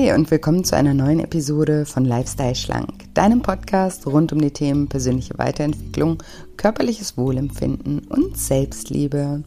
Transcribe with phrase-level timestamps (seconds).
[0.00, 4.50] Hi und willkommen zu einer neuen Episode von Lifestyle Schlank, deinem Podcast rund um die
[4.50, 6.22] Themen persönliche Weiterentwicklung,
[6.56, 9.44] körperliches Wohlempfinden und Selbstliebe.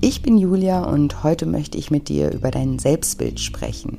[0.00, 3.98] Ich bin Julia und heute möchte ich mit dir über dein Selbstbild sprechen.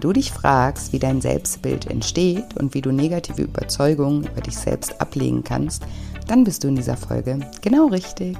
[0.00, 5.00] Du dich fragst, wie dein Selbstbild entsteht und wie du negative Überzeugungen über dich selbst
[5.00, 5.84] ablegen kannst,
[6.26, 8.36] dann bist du in dieser Folge genau richtig.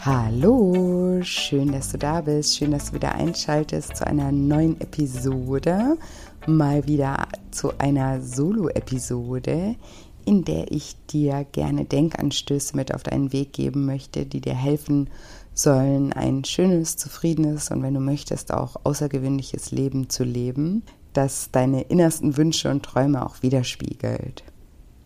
[0.00, 5.98] Hallo, schön, dass du da bist, schön, dass du wieder einschaltest zu einer neuen Episode,
[6.46, 9.74] mal wieder zu einer Solo-Episode,
[10.28, 15.08] in der ich dir gerne Denkanstöße mit auf deinen Weg geben möchte, die dir helfen
[15.54, 20.82] sollen, ein schönes, zufriedenes und wenn du möchtest auch außergewöhnliches Leben zu leben,
[21.14, 24.44] das deine innersten Wünsche und Träume auch widerspiegelt.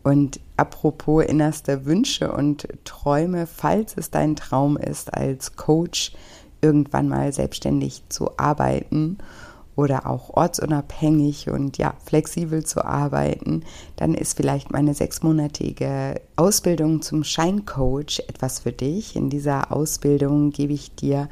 [0.02, 6.14] Und apropos innerste Wünsche und Träume, falls es dein Traum ist, als Coach
[6.62, 9.18] irgendwann mal selbstständig zu arbeiten
[9.74, 13.64] oder auch ortsunabhängig und ja, flexibel zu arbeiten,
[13.96, 19.16] dann ist vielleicht meine sechsmonatige Ausbildung zum Scheincoach etwas für dich.
[19.16, 21.28] In dieser Ausbildung gebe ich dir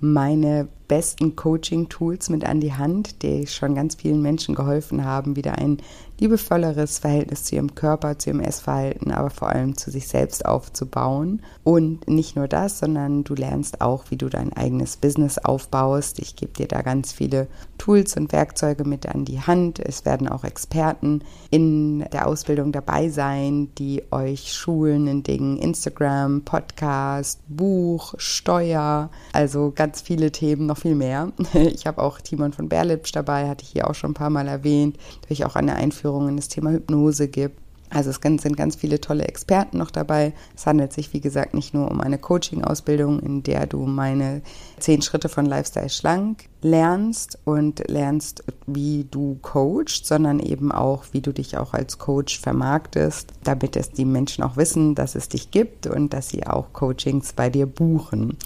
[0.00, 5.58] meine besten Coaching-Tools mit an die Hand, die schon ganz vielen Menschen geholfen haben, wieder
[5.58, 5.78] ein
[6.20, 11.42] liebevolleres Verhältnis zu ihrem Körper, zu ihrem Essverhalten, aber vor allem zu sich selbst aufzubauen.
[11.62, 16.18] Und nicht nur das, sondern du lernst auch, wie du dein eigenes Business aufbaust.
[16.18, 19.78] Ich gebe dir da ganz viele Tools und Werkzeuge mit an die Hand.
[19.78, 26.42] Es werden auch Experten in der Ausbildung dabei sein, die euch schulen in Dingen Instagram,
[26.42, 31.32] Podcast, Buch, Steuer, also ganz viele Themen, noch viel mehr.
[31.54, 34.48] Ich habe auch Timon von Berlipsch dabei, hatte ich hier auch schon ein paar Mal
[34.48, 37.58] erwähnt, der ich auch eine Einführung in das Thema Hypnose gibt.
[37.90, 40.34] Also es sind ganz viele tolle Experten noch dabei.
[40.54, 44.42] Es handelt sich, wie gesagt, nicht nur um eine Coaching-Ausbildung, in der du meine
[44.78, 51.20] zehn Schritte von Lifestyle schlank lernst und lernst, wie du coachst, sondern eben auch, wie
[51.20, 55.50] du dich auch als Coach vermarktest, damit es die Menschen auch wissen, dass es dich
[55.50, 58.36] gibt und dass sie auch Coachings bei dir buchen.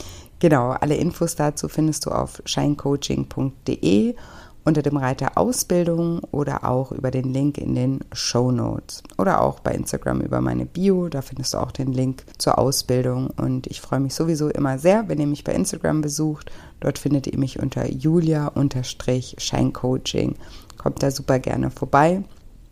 [0.43, 4.17] Genau, alle Infos dazu findest du auf shinecoaching.de
[4.65, 9.61] unter dem Reiter Ausbildung oder auch über den Link in den Show Notes oder auch
[9.61, 11.09] bei Instagram über meine Bio.
[11.09, 13.31] Da findest du auch den Link zur Ausbildung.
[13.37, 16.51] Und ich freue mich sowieso immer sehr, wenn ihr mich bei Instagram besucht.
[16.81, 20.35] Dort findet ihr mich unter julia-scheincoaching.
[20.77, 22.25] Kommt da super gerne vorbei.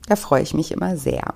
[0.09, 1.34] Da freue ich mich immer sehr.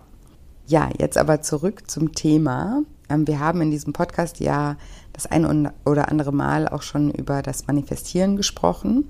[0.67, 2.83] Ja, jetzt aber zurück zum Thema.
[3.09, 4.77] Ähm, wir haben in diesem Podcast ja
[5.15, 9.09] das ein oder andere Mal auch schon über das Manifestieren gesprochen.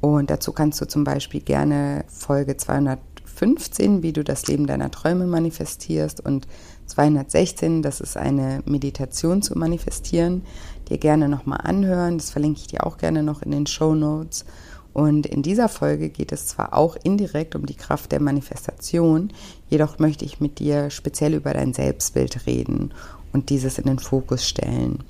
[0.00, 5.26] Und dazu kannst du zum Beispiel gerne Folge 215, wie du das Leben deiner Träume
[5.26, 6.48] manifestierst, und
[6.86, 10.42] 216, das ist eine Meditation zu manifestieren,
[10.88, 12.18] dir gerne nochmal anhören.
[12.18, 14.44] Das verlinke ich dir auch gerne noch in den Show Notes.
[14.92, 19.30] Und in dieser Folge geht es zwar auch indirekt um die Kraft der Manifestation,
[19.68, 22.94] jedoch möchte ich mit dir speziell über dein Selbstbild reden
[23.34, 25.04] und dieses in den Fokus stellen.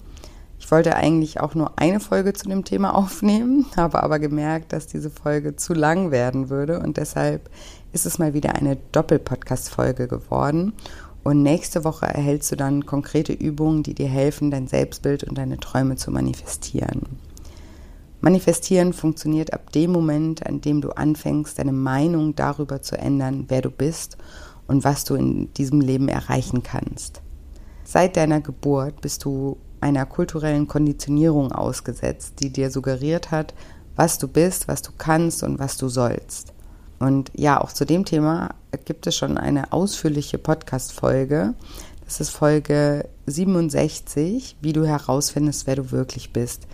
[0.67, 4.89] Ich wollte eigentlich auch nur eine Folge zu dem Thema aufnehmen, habe aber gemerkt, dass
[4.89, 7.49] diese Folge zu lang werden würde und deshalb
[7.93, 10.73] ist es mal wieder eine Doppel-Podcast-Folge geworden.
[11.23, 15.59] Und nächste Woche erhältst du dann konkrete Übungen, die dir helfen, dein Selbstbild und deine
[15.59, 17.21] Träume zu manifestieren.
[18.21, 23.63] Manifestieren funktioniert ab dem Moment, an dem du anfängst, deine Meinung darüber zu ändern, wer
[23.63, 24.17] du bist
[24.67, 27.23] und was du in diesem Leben erreichen kannst.
[27.85, 33.55] Seit deiner Geburt bist du einer kulturellen Konditionierung ausgesetzt, die dir suggeriert hat,
[33.95, 36.53] was du bist, was du kannst und was du sollst.
[36.99, 41.55] Und ja, auch zu dem Thema gibt es schon eine ausführliche Podcast-Folge.
[42.05, 46.67] Das ist Folge 67, wie du herausfindest, wer du wirklich bist.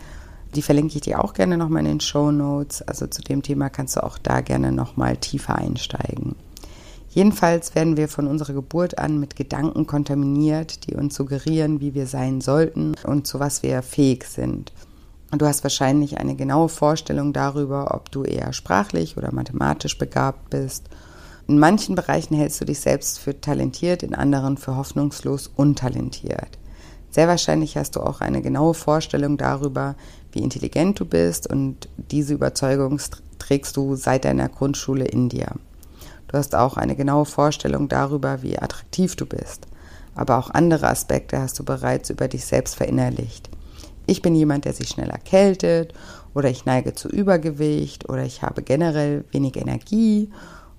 [0.54, 2.82] Die verlinke ich dir auch gerne nochmal in den Show Notes.
[2.82, 6.37] Also zu dem Thema kannst du auch da gerne nochmal tiefer einsteigen.
[7.14, 12.06] Jedenfalls werden wir von unserer Geburt an mit Gedanken kontaminiert, die uns suggerieren, wie wir
[12.06, 14.73] sein sollten und zu was wir fähig sind.
[15.31, 20.49] Und du hast wahrscheinlich eine genaue Vorstellung darüber, ob du eher sprachlich oder mathematisch begabt
[20.49, 20.88] bist.
[21.49, 26.59] In manchen Bereichen hältst du dich selbst für talentiert, in anderen für hoffnungslos untalentiert.
[27.11, 29.97] Sehr wahrscheinlich hast du auch eine genaue Vorstellung darüber,
[30.32, 32.99] wie intelligent du bist und diese Überzeugung
[33.38, 35.56] trägst du seit deiner Grundschule in dir.
[36.32, 39.69] Du hast auch eine genaue Vorstellung darüber, wie attraktiv du bist.
[40.14, 43.50] aber auch andere Aspekte hast du bereits über dich selbst verinnerlicht.
[44.06, 45.94] Ich bin jemand, der sich schnell erkältet
[46.34, 50.31] oder ich neige zu Übergewicht oder ich habe generell wenig Energie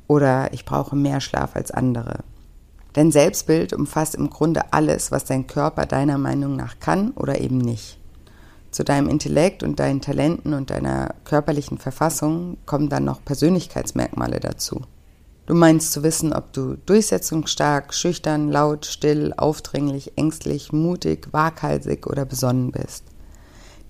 [0.08, 2.20] oder ich brauche mehr Schlaf als andere.
[2.94, 7.58] Dein Selbstbild umfasst im Grunde alles, was dein Körper deiner Meinung nach kann oder eben
[7.58, 7.98] nicht.
[8.70, 14.82] Zu deinem Intellekt und deinen Talenten und deiner körperlichen Verfassung kommen dann noch Persönlichkeitsmerkmale dazu.
[15.46, 22.24] Du meinst zu wissen, ob du durchsetzungsstark, schüchtern, laut, still, aufdringlich, ängstlich, mutig, waghalsig oder
[22.24, 23.04] besonnen bist.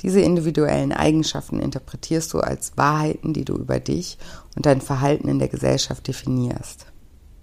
[0.02, 4.18] Diese individuellen Eigenschaften interpretierst du als Wahrheiten, die du über dich
[4.56, 6.88] und dein Verhalten in der Gesellschaft definierst.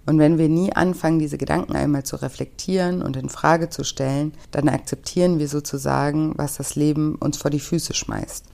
[0.05, 4.33] Und wenn wir nie anfangen, diese Gedanken einmal zu reflektieren und in Frage zu stellen,
[4.51, 8.45] dann akzeptieren wir sozusagen, was das Leben uns vor die Füße schmeißt.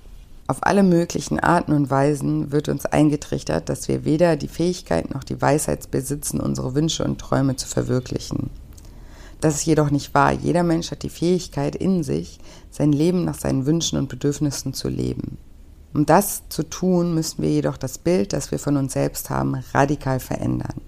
[0.49, 5.25] Auf alle möglichen Arten und Weisen wird uns eingetrichtert, dass wir weder die Fähigkeit noch
[5.25, 8.49] die Weisheit besitzen, unsere Wünsche und Träume zu verwirklichen.
[9.41, 10.31] Das ist jedoch nicht wahr.
[10.31, 12.39] Jeder Mensch hat die Fähigkeit in sich,
[12.71, 15.38] sein Leben nach seinen Wünschen und Bedürfnissen zu leben.
[15.94, 19.55] Um das zu tun, müssen wir jedoch das Bild, das wir von uns selbst haben,
[19.73, 20.81] radikal verändern.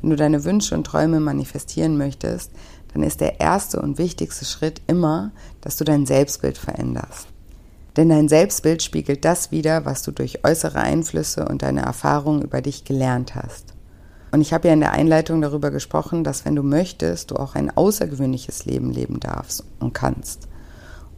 [0.00, 2.50] Wenn du deine Wünsche und Träume manifestieren möchtest,
[2.92, 5.30] dann ist der erste und wichtigste Schritt immer,
[5.60, 7.28] dass du dein Selbstbild veränderst.
[7.96, 12.60] Denn dein Selbstbild spiegelt das wider, was du durch äußere Einflüsse und deine Erfahrungen über
[12.60, 13.74] dich gelernt hast.
[14.32, 17.54] Und ich habe ja in der Einleitung darüber gesprochen, dass wenn du möchtest, du auch
[17.54, 20.48] ein außergewöhnliches Leben leben darfst und kannst.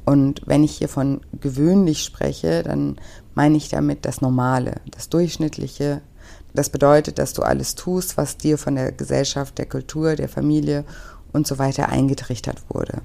[0.05, 2.97] Und wenn ich hier von gewöhnlich spreche, dann
[3.35, 6.01] meine ich damit das Normale, das Durchschnittliche.
[6.55, 10.85] Das bedeutet, dass du alles tust, was dir von der Gesellschaft, der Kultur, der Familie
[11.33, 13.03] und so weiter eingetrichtert wurde.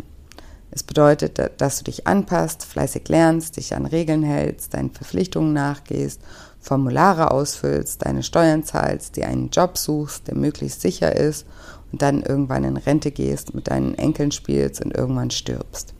[0.75, 6.19] Es bedeutet, dass du dich anpasst, fleißig lernst, dich an Regeln hältst, deinen Verpflichtungen nachgehst
[6.63, 11.45] Formulare ausfüllst, deine Steuern zahlst, dir einen Job suchst, der möglichst sicher ist
[11.91, 15.93] und dann irgendwann in Rente gehst, mit deinen Enkeln spielst und irgendwann stirbst.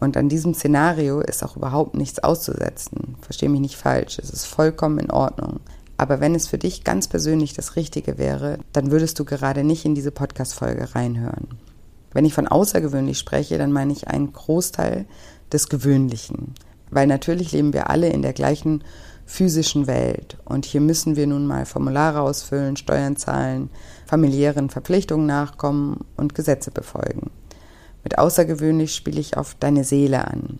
[0.00, 3.14] Und an diesem Szenario ist auch überhaupt nichts auszusetzen.
[3.20, 5.60] Versteh mich nicht falsch, es ist vollkommen in Ordnung.
[5.96, 9.84] Aber wenn es für dich ganz persönlich das Richtige wäre, dann würdest du gerade nicht
[9.84, 11.46] in diese Podcast-Folge reinhören.
[12.12, 15.06] Wenn ich von außergewöhnlich spreche, dann meine ich einen Großteil
[15.52, 16.54] des Gewöhnlichen.
[16.90, 18.82] Weil natürlich leben wir alle in der gleichen
[19.26, 20.38] physischen Welt.
[20.44, 23.70] Und hier müssen wir nun mal Formulare ausfüllen, Steuern zahlen,
[24.06, 27.30] familiären Verpflichtungen nachkommen und Gesetze befolgen.
[28.02, 30.58] Mit außergewöhnlich spiele ich auf deine Seele an.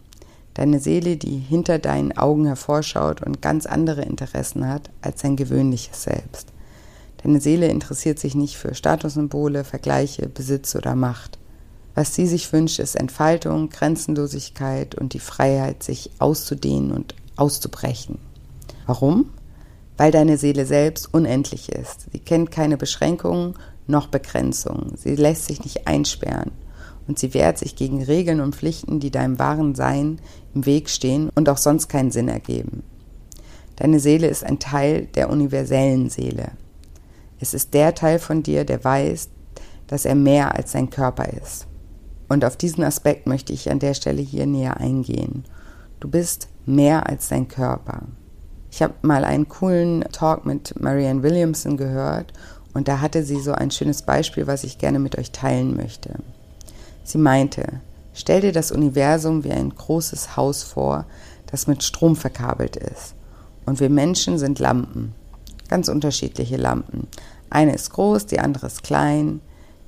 [0.55, 6.05] Deine Seele, die hinter deinen Augen hervorschaut und ganz andere Interessen hat als dein gewöhnliches
[6.05, 6.53] Selbst.
[7.23, 11.39] Deine Seele interessiert sich nicht für Statussymbole, Vergleiche, Besitz oder Macht.
[11.95, 18.19] Was sie sich wünscht, ist Entfaltung, Grenzenlosigkeit und die Freiheit, sich auszudehnen und auszubrechen.
[18.87, 19.31] Warum?
[19.97, 22.07] Weil deine Seele selbst unendlich ist.
[22.13, 23.55] Sie kennt keine Beschränkungen
[23.87, 24.97] noch Begrenzungen.
[24.97, 26.53] Sie lässt sich nicht einsperren.
[27.07, 30.21] Und sie wehrt sich gegen Regeln und Pflichten, die deinem wahren Sein
[30.55, 32.83] im Weg stehen und auch sonst keinen Sinn ergeben.
[33.77, 36.53] Deine Seele ist ein Teil der universellen Seele.
[37.41, 39.31] Es ist der Teil von dir, der weiß,
[39.87, 41.67] dass er mehr als sein Körper ist.
[42.29, 45.45] Und auf diesen Aspekt möchte ich an der Stelle hier näher eingehen.
[45.99, 48.03] Du bist mehr als dein Körper.
[48.71, 52.33] Ich habe mal einen coolen Talk mit Marianne Williamson gehört
[52.73, 56.15] und da hatte sie so ein schönes Beispiel, was ich gerne mit euch teilen möchte.
[57.03, 57.81] Sie meinte,
[58.15, 61.07] stell dir das Universum wie ein großes Haus vor,
[61.51, 63.15] das mit Strom verkabelt ist.
[63.67, 65.15] Und wir Menschen sind Lampen,
[65.71, 67.07] ganz unterschiedliche Lampen.
[67.49, 69.41] Eine ist groß, die andere ist klein.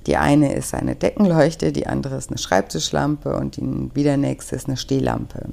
[0.07, 4.67] Die eine ist eine Deckenleuchte, die andere ist eine Schreibtischlampe und die wieder nächste ist
[4.67, 5.49] eine Stehlampe.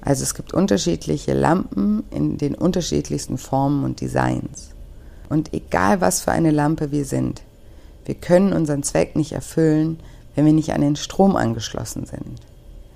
[0.00, 4.70] Also es gibt unterschiedliche Lampen in den unterschiedlichsten Formen und Designs.
[5.30, 7.42] Und egal was für eine Lampe wir sind,
[8.04, 9.98] wir können unseren Zweck nicht erfüllen,
[10.34, 12.40] wenn wir nicht an den Strom angeschlossen sind.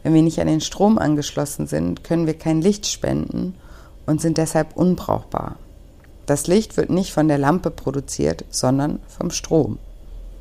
[0.03, 3.55] Wenn wir nicht an den Strom angeschlossen sind, können wir kein Licht spenden
[4.05, 5.57] und sind deshalb unbrauchbar.
[6.29, 9.79] Das Licht wird nicht von der Lampe produziert, sondern vom Strom.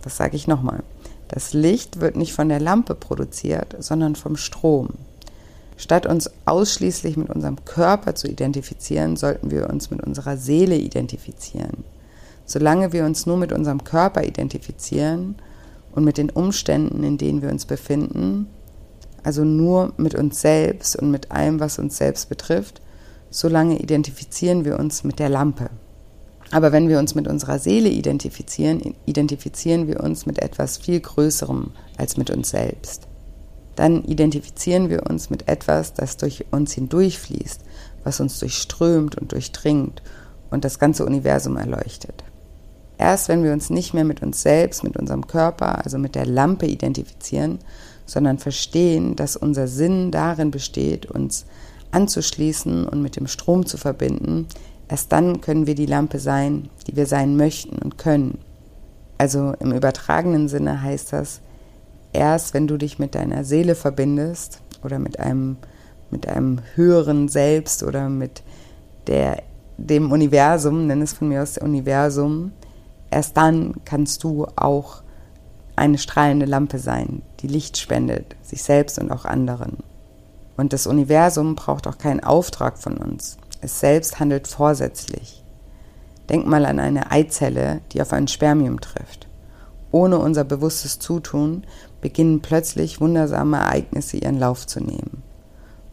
[0.02, 0.84] Das sage ich nochmal.
[1.30, 4.90] Das Licht wird nicht von der Lampe produziert, sondern vom Strom.
[5.78, 11.86] Statt uns ausschließlich mit unserem Körper zu identifizieren, sollten wir uns mit unserer Seele identifizieren.
[12.46, 15.36] Solange wir uns nur mit unserem Körper identifizieren
[15.94, 18.48] und mit den Umständen, in denen wir uns befinden,
[19.24, 22.82] also nur mit uns selbst und mit allem, was uns selbst betrifft,
[23.30, 25.70] solange identifizieren wir uns mit der Lampe.
[26.52, 31.72] Aber wenn wir uns mit unserer Seele identifizieren, identifizieren wir uns mit etwas viel Größerem
[31.98, 33.08] als mit uns selbst
[33.78, 37.62] dann identifizieren wir uns mit etwas, das durch uns hindurchfließt,
[38.04, 40.02] was uns durchströmt und durchdringt
[40.50, 42.24] und das ganze Universum erleuchtet.
[42.98, 46.26] Erst wenn wir uns nicht mehr mit uns selbst, mit unserem Körper, also mit der
[46.26, 47.60] Lampe identifizieren,
[48.08, 51.46] sondern verstehen, dass unser Sinn darin besteht, uns
[51.98, 54.46] anzuschließen und mit dem Strom zu verbinden,
[54.88, 58.38] erst dann können wir die Lampe sein, die wir sein möchten und können.
[59.18, 61.42] Also im übertragenen Sinne heißt das,
[62.14, 65.58] erst wenn du dich mit deiner Seele verbindest oder mit einem,
[66.12, 68.44] mit einem höheren Selbst oder mit
[69.08, 69.42] der,
[69.78, 72.52] dem Universum, nenn es von mir aus Universum,
[73.10, 75.02] erst dann kannst du auch
[75.76, 79.78] eine strahlende Lampe sein, die Licht spendet, sich selbst und auch anderen.
[80.58, 83.38] Und das Universum braucht auch keinen Auftrag von uns.
[83.62, 85.44] Es selbst handelt vorsätzlich.
[86.30, 89.28] Denk mal an eine Eizelle, die auf ein Spermium trifft.
[89.92, 91.64] Ohne unser bewusstes Zutun
[92.02, 95.24] beginnen plötzlich wundersame Ereignisse ihren Lauf zu nehmen.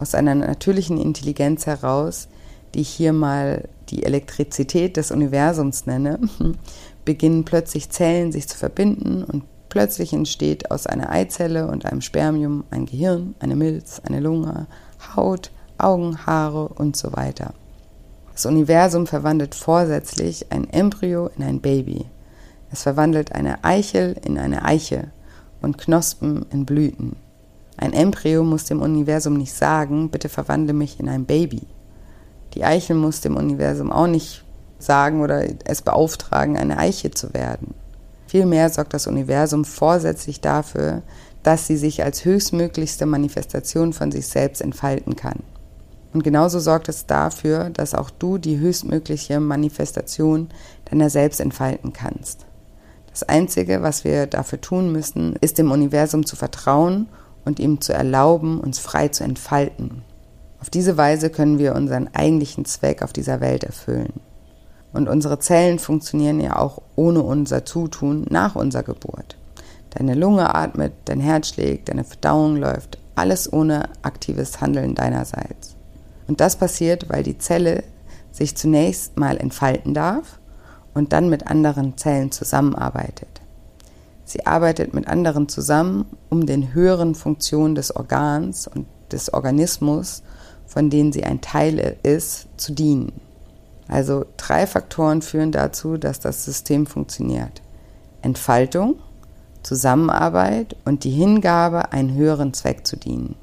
[0.01, 2.29] Aus einer natürlichen Intelligenz heraus,
[2.75, 6.19] die ich hier mal die Elektrizität des Universums nenne,
[7.05, 9.45] beginnen plötzlich Zellen sich zu verbinden und
[9.75, 14.69] plötzlich entsteht aus einer Eizelle und einem Spermium ein Gehirn, eine Milz, eine Lunge,
[15.17, 17.55] Haut, Augen, Haare und so weiter.
[18.33, 22.05] Das Universum verwandelt vorsätzlich ein Embryo in ein Baby.
[22.71, 25.09] Es verwandelt eine Eichel in eine Eiche
[25.61, 27.17] und Knospen in Blüten.
[27.77, 31.63] Ein Embryo muss dem Universum nicht sagen, bitte verwandle mich in ein Baby.
[32.55, 34.45] Die Eichel muss dem Universum auch nicht
[34.79, 37.75] sagen oder es beauftragen, eine Eiche zu werden.
[38.27, 41.03] Vielmehr sorgt das Universum vorsätzlich dafür,
[41.43, 45.41] dass sie sich als höchstmöglichste Manifestation von sich selbst entfalten kann.
[46.13, 50.49] Und genauso sorgt es dafür, dass auch du die höchstmögliche Manifestation
[50.87, 52.47] deiner selbst entfalten kannst.
[53.11, 57.09] Das Einzige, was wir dafür tun müssen, ist dem Universum zu vertrauen
[57.45, 60.03] und ihm zu erlauben, uns frei zu entfalten.
[60.61, 64.21] Auf diese Weise können wir unseren eigentlichen Zweck auf dieser Welt erfüllen.
[64.95, 69.37] Und unsere Zellen funktionieren ja auch ohne unser Zutun nach unserer Geburt.
[69.91, 75.77] Deine Lunge atmet, dein Herz schlägt, deine Verdauung läuft, alles ohne aktives Handeln deinerseits.
[76.27, 77.85] Und das passiert, weil die Zelle
[78.33, 80.39] sich zunächst mal entfalten darf
[80.95, 83.29] und dann mit anderen Zellen zusammenarbeitet.
[84.25, 90.23] Sie arbeitet mit anderen zusammen, um den höheren Funktionen des Organs und des Organismus
[90.67, 93.13] von denen sie ein Teil ist, zu dienen.
[93.89, 97.63] Also drei Faktoren führen dazu, dass das System funktioniert.
[98.23, 98.97] Entfaltung,
[99.63, 103.37] Zusammenarbeit und die Hingabe, einen höheren Zweck zu dienen.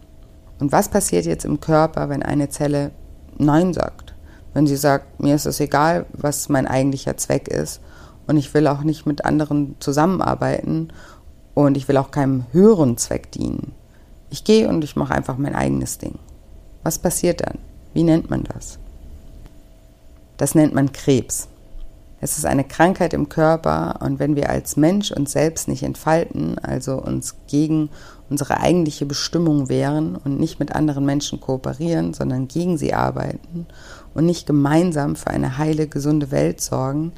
[0.60, 2.92] Und was passiert jetzt im Körper, wenn eine Zelle
[3.38, 4.14] Nein sagt?
[4.54, 7.82] Wenn sie sagt, mir ist es egal, was mein eigentlicher Zweck ist
[8.28, 10.90] und ich will auch nicht mit anderen zusammenarbeiten
[11.54, 13.74] und ich will auch keinem höheren Zweck dienen.
[14.30, 16.20] Ich gehe und ich mache einfach mein eigenes Ding.
[16.84, 17.58] Was passiert dann?
[17.94, 18.80] Wie nennt man das?
[20.42, 21.50] Das nennt man Krebs.
[22.20, 26.58] Es ist eine Krankheit im Körper und wenn wir als Mensch uns selbst nicht entfalten,
[26.58, 27.92] also uns gegen
[28.28, 33.68] unsere eigentliche Bestimmung wehren und nicht mit anderen Menschen kooperieren, sondern gegen sie arbeiten
[34.16, 37.12] und nicht gemeinsam für eine heile, gesunde Welt sorgen,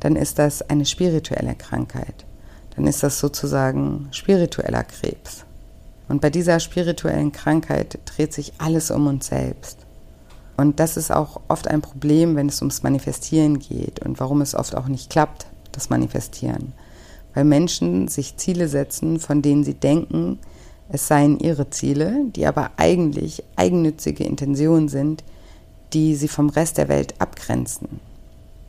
[0.00, 2.26] dann ist das eine spirituelle Krankheit.
[2.76, 5.46] Dann ist das sozusagen spiritueller Krebs.
[6.08, 9.85] Und bei dieser spirituellen Krankheit dreht sich alles um uns selbst.
[10.56, 14.54] Und das ist auch oft ein Problem, wenn es ums Manifestieren geht und warum es
[14.54, 16.72] oft auch nicht klappt, das Manifestieren.
[17.34, 20.38] Weil Menschen sich Ziele setzen, von denen sie denken,
[20.88, 25.24] es seien ihre Ziele, die aber eigentlich eigennützige Intentionen sind,
[25.92, 28.00] die sie vom Rest der Welt abgrenzen.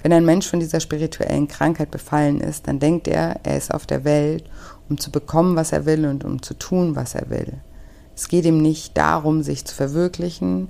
[0.01, 3.85] Wenn ein Mensch von dieser spirituellen Krankheit befallen ist, dann denkt er, er ist auf
[3.85, 4.43] der Welt,
[4.89, 7.53] um zu bekommen, was er will und um zu tun, was er will.
[8.15, 10.69] Es geht ihm nicht darum, sich zu verwirklichen,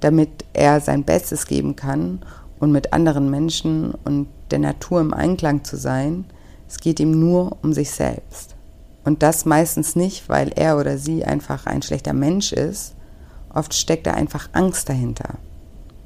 [0.00, 2.20] damit er sein Bestes geben kann
[2.58, 6.24] und mit anderen Menschen und der Natur im Einklang zu sein.
[6.68, 8.54] Es geht ihm nur um sich selbst.
[9.04, 12.94] Und das meistens nicht, weil er oder sie einfach ein schlechter Mensch ist.
[13.52, 15.38] Oft steckt da einfach Angst dahinter.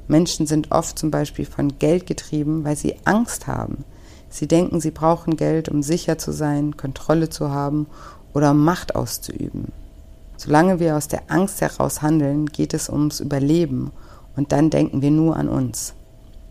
[0.07, 3.83] Menschen sind oft zum Beispiel von Geld getrieben, weil sie Angst haben.
[4.29, 7.87] Sie denken, sie brauchen Geld, um sicher zu sein, Kontrolle zu haben
[8.33, 9.71] oder Macht auszuüben.
[10.37, 13.91] Solange wir aus der Angst heraus handeln, geht es ums Überleben
[14.35, 15.93] und dann denken wir nur an uns.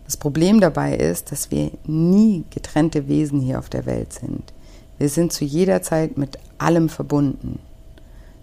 [0.05, 4.53] Das Problem dabei ist, dass wir nie getrennte Wesen hier auf der Welt sind.
[4.97, 7.59] Wir sind zu jeder Zeit mit allem verbunden.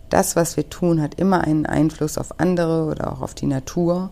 [0.09, 4.11] Das, was wir tun, hat immer einen Einfluss auf andere oder auch auf die Natur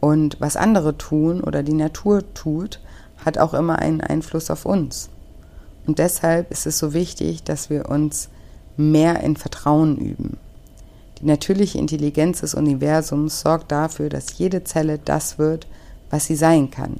[0.00, 2.80] und was andere tun oder die Natur tut,
[3.24, 5.08] hat auch immer einen Einfluss auf uns.
[5.86, 8.28] Und deshalb ist es so wichtig, dass wir uns
[8.76, 10.38] mehr in Vertrauen üben.
[11.20, 15.66] Die natürliche Intelligenz des Universums sorgt dafür, dass jede Zelle das wird,
[16.10, 16.96] was sie sein kann,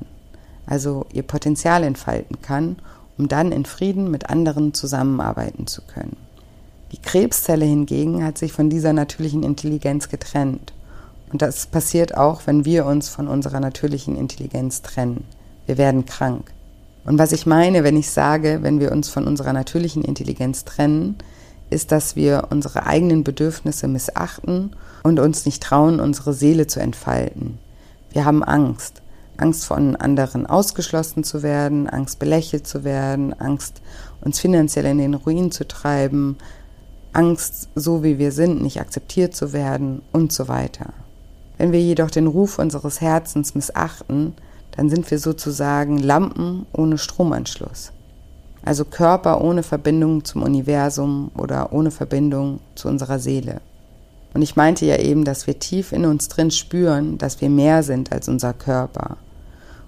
[0.66, 2.76] also ihr Potenzial entfalten kann
[3.18, 6.16] um dann in Frieden mit anderen zusammenarbeiten zu können.
[6.92, 10.72] Die Krebszelle hingegen hat sich von dieser natürlichen Intelligenz getrennt.
[11.32, 15.24] Und das passiert auch, wenn wir uns von unserer natürlichen Intelligenz trennen.
[15.66, 16.52] Wir werden krank.
[17.04, 21.16] Und was ich meine, wenn ich sage, wenn wir uns von unserer natürlichen Intelligenz trennen,
[21.70, 27.58] ist, dass wir unsere eigenen Bedürfnisse missachten und uns nicht trauen, unsere Seele zu entfalten.
[28.10, 29.02] Wir haben Angst.
[29.36, 33.82] Angst von anderen ausgeschlossen zu werden, Angst belächelt zu werden, Angst
[34.22, 36.38] uns finanziell in den Ruin zu treiben,
[37.12, 40.92] Angst, so wie wir sind, nicht akzeptiert zu werden und so weiter.
[41.58, 44.34] Wenn wir jedoch den Ruf unseres Herzens missachten,
[44.72, 47.92] dann sind wir sozusagen Lampen ohne Stromanschluss.
[48.66, 53.60] Also Körper ohne Verbindung zum Universum oder ohne Verbindung zu unserer Seele.
[54.34, 57.84] Und ich meinte ja eben, dass wir tief in uns drin spüren, dass wir mehr
[57.84, 59.18] sind als unser Körper.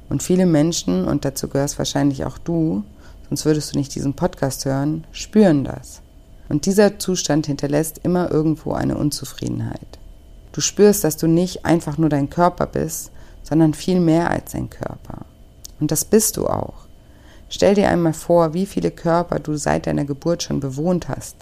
[0.08, 2.85] Und viele Menschen, und dazu gehörst wahrscheinlich auch du,
[3.28, 6.00] sonst würdest du nicht diesen Podcast hören, spüren das.
[6.49, 9.99] Und dieser Zustand hinterlässt immer irgendwo eine Unzufriedenheit.
[10.52, 13.11] Du spürst, dass du nicht einfach nur dein Körper bist,
[13.42, 15.26] sondern viel mehr als dein Körper.
[15.80, 16.88] Und das bist du auch.
[17.50, 21.37] Stell dir einmal vor, wie viele Körper du seit deiner Geburt schon bewohnt hast.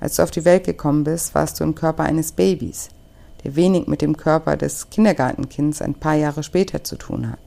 [0.00, 2.90] Als du auf die Welt gekommen bist, warst du im Körper eines Babys,
[3.42, 7.38] der wenig mit dem Körper des Kindergartenkinds ein paar Jahre später zu tun hat.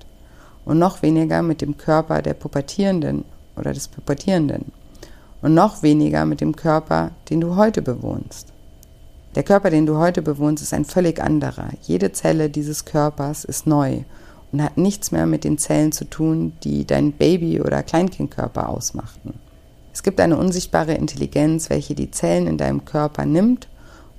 [0.66, 3.26] Und noch weniger mit dem Körper der Pubertierenden
[3.56, 4.72] oder des Pubertierenden.
[5.42, 8.48] Und noch weniger mit dem Körper, den du heute bewohnst.
[9.36, 11.70] Der Körper, den du heute bewohnst, ist ein völlig anderer.
[11.84, 14.02] Jede Zelle dieses Körpers ist neu
[14.52, 19.34] und hat nichts mehr mit den Zellen zu tun, die dein Baby- oder Kleinkindkörper ausmachten.
[19.94, 23.68] Es gibt eine unsichtbare Intelligenz, welche die Zellen in deinem Körper nimmt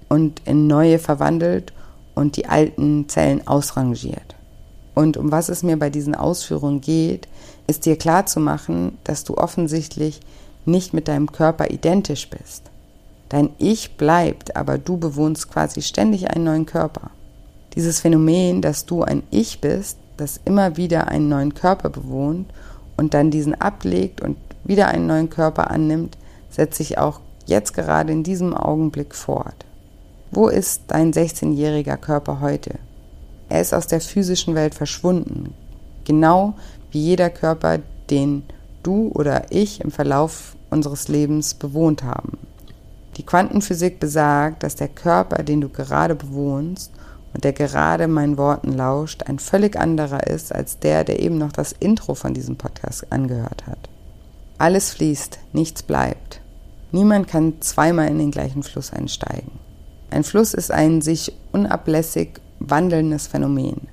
[0.08, 1.72] und in neue verwandelt
[2.14, 4.36] und die alten Zellen ausrangiert.
[4.94, 7.28] Und um was es mir bei diesen Ausführungen geht,
[7.66, 10.20] ist dir klarzumachen, dass du offensichtlich
[10.66, 12.64] nicht mit deinem Körper identisch bist.
[13.28, 17.10] Dein Ich bleibt, aber du bewohnst quasi ständig einen neuen Körper.
[17.74, 22.52] Dieses Phänomen, dass du ein Ich bist, das immer wieder einen neuen Körper bewohnt
[22.96, 26.16] und dann diesen ablegt und wieder einen neuen Körper annimmt,
[26.50, 29.66] setzt sich auch jetzt gerade in diesem Augenblick fort.
[30.30, 32.78] Wo ist dein 16-jähriger Körper heute?
[33.48, 35.54] Er ist aus der physischen Welt verschwunden,
[36.04, 36.54] genau
[36.92, 37.78] wie jeder Körper,
[38.10, 38.44] den
[38.82, 42.38] du oder ich im Verlauf unseres Lebens bewohnt haben.
[43.16, 46.92] Die Quantenphysik besagt, dass der Körper, den du gerade bewohnst
[47.32, 51.52] und der gerade meinen Worten lauscht, ein völlig anderer ist als der, der eben noch
[51.52, 53.88] das Intro von diesem Podcast angehört hat.
[54.58, 56.40] Alles fließt, nichts bleibt.
[56.92, 59.52] Niemand kann zweimal in den gleichen Fluss einsteigen.
[60.10, 63.88] Ein Fluss ist ein sich unablässig wandelndes Phänomen.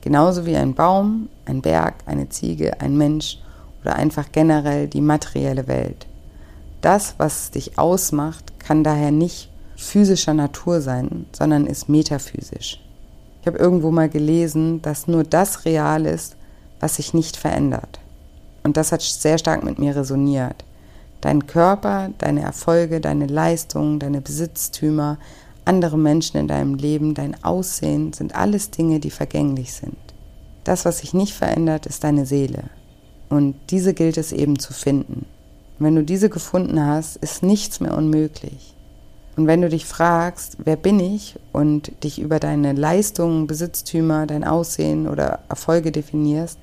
[0.00, 3.38] Genauso wie ein Baum, ein Berg, eine Ziege, ein Mensch
[3.82, 6.06] oder einfach generell die materielle Welt.
[6.80, 9.49] Das, was dich ausmacht, kann daher nicht
[9.80, 12.80] physischer Natur sein, sondern ist metaphysisch.
[13.40, 16.36] Ich habe irgendwo mal gelesen, dass nur das real ist,
[16.78, 17.98] was sich nicht verändert.
[18.62, 20.64] Und das hat sehr stark mit mir resoniert.
[21.20, 25.18] Dein Körper, deine Erfolge, deine Leistungen, deine Besitztümer,
[25.64, 29.96] andere Menschen in deinem Leben, dein Aussehen sind alles Dinge, die vergänglich sind.
[30.64, 32.64] Das, was sich nicht verändert, ist deine Seele.
[33.28, 35.26] Und diese gilt es eben zu finden.
[35.78, 38.74] Und wenn du diese gefunden hast, ist nichts mehr unmöglich.
[39.36, 44.44] Und wenn du dich fragst, wer bin ich und dich über deine Leistungen, Besitztümer, dein
[44.44, 46.58] Aussehen oder Erfolge definierst,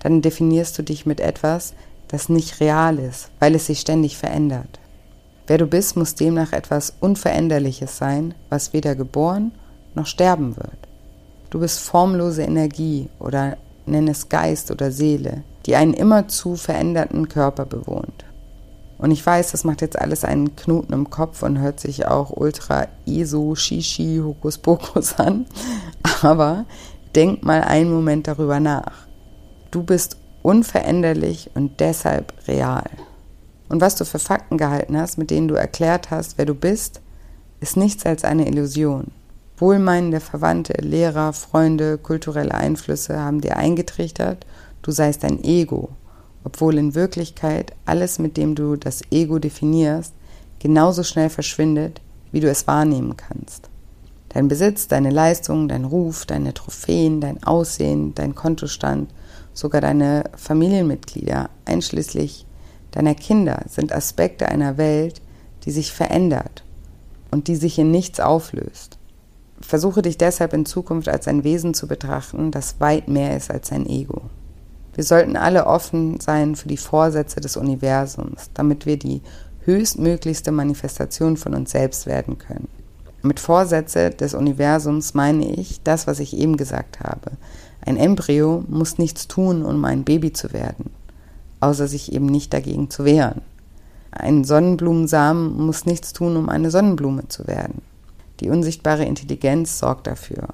[0.00, 1.74] dann definierst du dich mit etwas,
[2.08, 4.78] das nicht real ist, weil es sich ständig verändert.
[5.46, 9.52] Wer du bist, muss demnach etwas Unveränderliches sein, was weder geboren
[9.94, 10.78] noch sterben wird.
[11.50, 13.56] Du bist formlose Energie oder
[13.86, 18.24] nenn es Geist oder Seele, die einen immerzu veränderten Körper bewohnt.
[19.00, 22.30] Und ich weiß, das macht jetzt alles einen Knoten im Kopf und hört sich auch
[22.36, 25.46] ultra ISO, Shishi, Hokus Pokus an.
[26.20, 26.66] Aber
[27.14, 29.06] denk mal einen Moment darüber nach.
[29.70, 32.90] Du bist unveränderlich und deshalb real.
[33.70, 37.00] Und was du für Fakten gehalten hast, mit denen du erklärt hast, wer du bist,
[37.60, 39.12] ist nichts als eine Illusion.
[39.56, 44.44] Wohlmeinende Verwandte, Lehrer, Freunde, kulturelle Einflüsse haben dir eingetrichtert,
[44.82, 45.90] du seist ein Ego
[46.44, 50.14] obwohl in Wirklichkeit alles, mit dem du das Ego definierst,
[50.58, 52.00] genauso schnell verschwindet,
[52.32, 53.68] wie du es wahrnehmen kannst.
[54.30, 59.10] Dein Besitz, deine Leistung, dein Ruf, deine Trophäen, dein Aussehen, dein Kontostand,
[59.52, 62.46] sogar deine Familienmitglieder, einschließlich
[62.92, 65.20] deiner Kinder, sind Aspekte einer Welt,
[65.64, 66.64] die sich verändert
[67.30, 68.98] und die sich in nichts auflöst.
[69.60, 73.72] Versuche dich deshalb in Zukunft als ein Wesen zu betrachten, das weit mehr ist als
[73.72, 74.22] ein Ego.
[75.00, 79.22] Wir sollten alle offen sein für die Vorsätze des Universums, damit wir die
[79.64, 82.68] höchstmöglichste Manifestation von uns selbst werden können.
[83.22, 87.30] Mit Vorsätze des Universums meine ich das, was ich eben gesagt habe.
[87.80, 90.90] Ein Embryo muss nichts tun, um ein Baby zu werden,
[91.60, 93.40] außer sich eben nicht dagegen zu wehren.
[94.10, 97.80] Ein Sonnenblumensamen muss nichts tun, um eine Sonnenblume zu werden.
[98.40, 100.48] Die unsichtbare Intelligenz sorgt dafür.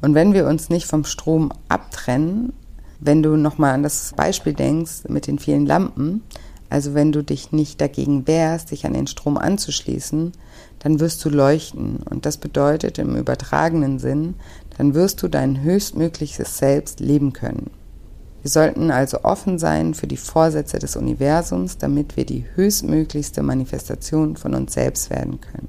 [0.00, 2.54] Und wenn wir uns nicht vom Strom abtrennen,
[3.00, 6.22] wenn du nochmal an das Beispiel denkst mit den vielen Lampen,
[6.68, 10.32] also wenn du dich nicht dagegen wehrst, dich an den Strom anzuschließen,
[10.80, 11.98] dann wirst du leuchten.
[12.10, 14.34] Und das bedeutet im übertragenen Sinn,
[14.76, 17.70] dann wirst du dein höchstmögliches Selbst leben können.
[18.42, 24.36] Wir sollten also offen sein für die Vorsätze des Universums, damit wir die höchstmöglichste Manifestation
[24.36, 25.68] von uns selbst werden können.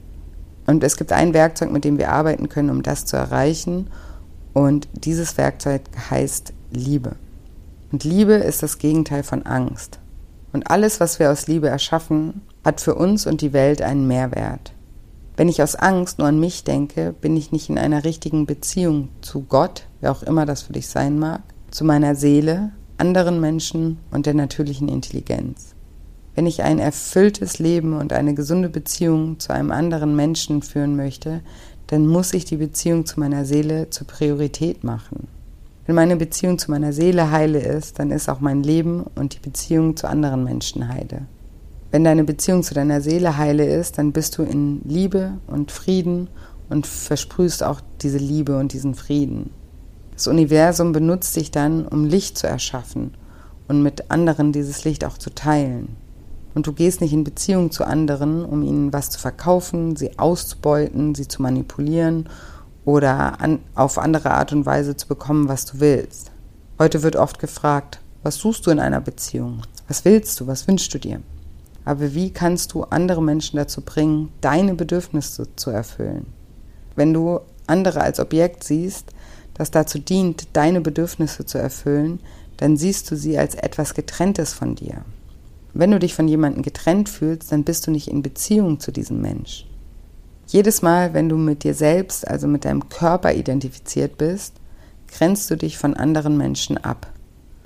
[0.68, 3.90] Und es gibt ein Werkzeug, mit dem wir arbeiten können, um das zu erreichen.
[4.54, 7.16] Und dieses Werkzeug heißt Liebe.
[7.92, 10.00] Und Liebe ist das Gegenteil von Angst.
[10.54, 14.74] Und alles, was wir aus Liebe erschaffen, hat für uns und die Welt einen Mehrwert.
[15.38, 19.10] Wenn ich aus Angst nur an mich denke, bin ich nicht in einer richtigen Beziehung
[19.22, 24.00] zu Gott, wer auch immer das für dich sein mag, zu meiner Seele, anderen Menschen
[24.10, 25.76] und der natürlichen Intelligenz.
[26.34, 31.42] Wenn ich ein erfülltes Leben und eine gesunde Beziehung zu einem anderen Menschen führen möchte,
[31.88, 35.28] dann muss ich die Beziehung zu meiner Seele zur Priorität machen.
[35.88, 39.40] Wenn meine Beziehung zu meiner Seele heile ist, dann ist auch mein Leben und die
[39.40, 41.28] Beziehung zu anderen Menschen heile.
[41.92, 46.28] Wenn deine Beziehung zu deiner Seele heile ist, dann bist du in Liebe und Frieden
[46.70, 49.52] und versprühst auch diese Liebe und diesen Frieden.
[50.14, 53.14] Das Universum benutzt dich dann, um Licht zu erschaffen
[53.70, 55.96] und mit anderen dieses Licht auch zu teilen.
[56.54, 61.16] Und du gehst nicht in Beziehung zu anderen, um ihnen was zu verkaufen, sie auszubeuten,
[61.16, 62.28] sie zu manipulieren
[62.88, 66.32] oder an, auf andere Art und Weise zu bekommen, was du willst.
[66.80, 69.64] Heute wird oft gefragt, was suchst du in einer Beziehung?
[69.90, 70.48] Was willst du?
[70.48, 71.20] Was wünschst du dir?
[71.84, 76.28] Aber wie kannst du andere Menschen dazu bringen, deine Bedürfnisse zu erfüllen?
[76.96, 79.12] Wenn du andere als Objekt siehst,
[79.54, 82.22] das dazu dient, deine Bedürfnisse zu erfüllen,
[82.56, 85.04] dann siehst du sie als etwas Getrenntes von dir.
[85.74, 89.20] Wenn du dich von jemandem getrennt fühlst, dann bist du nicht in Beziehung zu diesem
[89.20, 89.67] Mensch.
[90.48, 94.54] Jedes Mal, wenn du mit dir selbst, also mit deinem Körper identifiziert bist,
[95.10, 97.12] grenzt du dich von anderen Menschen ab.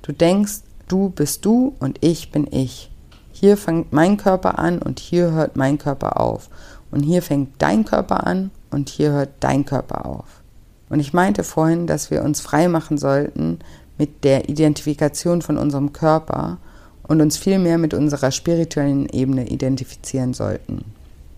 [0.02, 2.90] Du denkst, du bist du und ich bin ich.
[3.30, 6.48] Hier fängt mein Körper an und hier hört mein Körper auf.
[6.90, 10.42] Und hier fängt dein Körper an und hier hört dein Körper auf.
[10.90, 13.60] Und ich meinte vorhin, dass wir uns frei machen sollten
[13.96, 16.58] mit der Identifikation von unserem Körper
[17.04, 20.84] und uns vielmehr mit unserer spirituellen Ebene identifizieren sollten.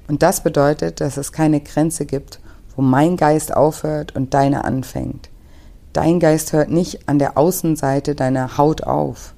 [0.09, 2.41] Und das bedeutet, dass es keine Grenze gibt,
[2.77, 5.31] wo mein Geist aufhört und deine anfängt.
[5.93, 9.35] Dein Geist hört nicht an der Außenseite deiner Haut auf.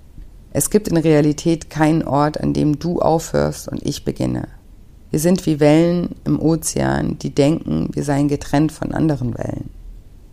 [0.50, 4.48] Es gibt in Realität keinen Ort, an dem du aufhörst und ich beginne.
[5.10, 9.70] Wir sind wie Wellen im Ozean, die denken, wir seien getrennt von anderen Wellen.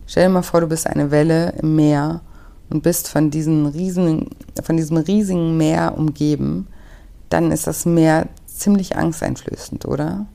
[0.06, 2.22] Stell dir mal vor, du bist eine Welle im Meer
[2.70, 4.30] und bist von, riesigen,
[4.62, 6.66] von diesem riesigen Meer umgeben,
[7.28, 10.26] dann ist das Meer ziemlich angsteinflößend, oder?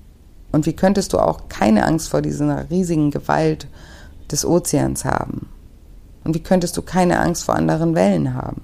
[0.51, 3.67] Und wie könntest du auch keine Angst vor dieser riesigen Gewalt
[4.31, 5.49] des Ozeans haben?
[6.23, 8.61] Und wie könntest du keine Angst vor anderen Wellen haben?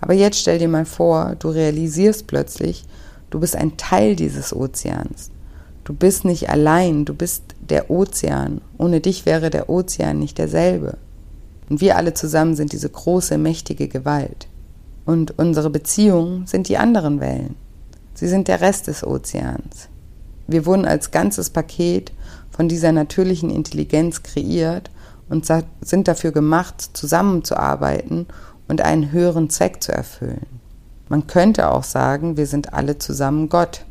[0.00, 2.84] Aber jetzt stell dir mal vor, du realisierst plötzlich,
[3.30, 5.30] du bist ein Teil dieses Ozeans.
[5.84, 8.60] Du bist nicht allein, du bist der Ozean.
[8.76, 10.98] Ohne dich wäre der Ozean nicht derselbe.
[11.68, 14.48] Und wir alle zusammen sind diese große, mächtige Gewalt.
[15.04, 17.56] Und unsere Beziehungen sind die anderen Wellen.
[18.16, 19.90] Sie sind der Rest des Ozeans.
[20.46, 22.12] Wir wurden als ganzes Paket
[22.50, 24.90] von dieser natürlichen Intelligenz kreiert
[25.28, 25.46] und
[25.82, 28.26] sind dafür gemacht, zusammenzuarbeiten
[28.68, 30.46] und einen höheren Zweck zu erfüllen.
[31.10, 33.84] Man könnte auch sagen, wir sind alle zusammen Gott.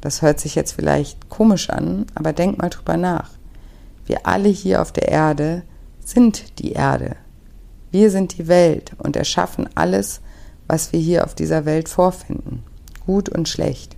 [0.00, 3.28] Das hört sich jetzt vielleicht komisch an, aber denk mal drüber nach.
[4.06, 5.62] Wir alle hier auf der Erde
[6.02, 7.16] sind die Erde.
[7.90, 10.22] Wir sind die Welt und erschaffen alles,
[10.66, 12.62] was wir hier auf dieser Welt vorfinden
[13.06, 13.96] gut und schlecht.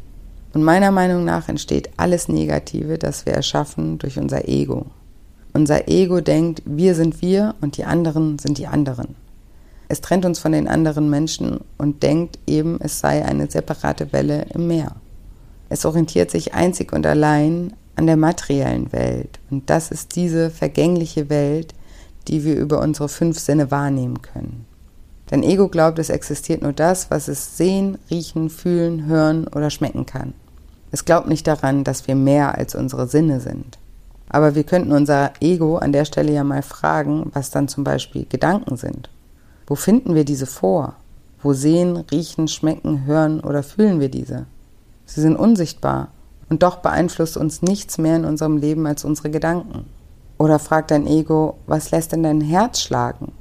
[0.54, 4.86] Und meiner Meinung nach entsteht alles Negative, das wir erschaffen, durch unser Ego.
[5.52, 9.16] Unser Ego denkt, wir sind wir und die anderen sind die anderen.
[9.88, 14.46] Es trennt uns von den anderen Menschen und denkt eben, es sei eine separate Welle
[14.54, 14.96] im Meer.
[15.70, 19.40] Es orientiert sich einzig und allein an der materiellen Welt.
[19.50, 21.74] Und das ist diese vergängliche Welt,
[22.28, 24.67] die wir über unsere fünf Sinne wahrnehmen können.
[25.28, 30.06] Dein Ego glaubt, es existiert nur das, was es sehen, riechen, fühlen, hören oder schmecken
[30.06, 30.32] kann.
[30.90, 33.78] Es glaubt nicht daran, dass wir mehr als unsere Sinne sind.
[34.30, 38.26] Aber wir könnten unser Ego an der Stelle ja mal fragen, was dann zum Beispiel
[38.26, 39.10] Gedanken sind.
[39.66, 40.94] Wo finden wir diese vor?
[41.42, 44.46] Wo sehen, riechen, schmecken, hören oder fühlen wir diese?
[45.04, 46.08] Sie sind unsichtbar
[46.48, 49.86] und doch beeinflusst uns nichts mehr in unserem Leben als unsere Gedanken.
[50.38, 53.32] Oder fragt dein Ego, was lässt denn dein Herz schlagen?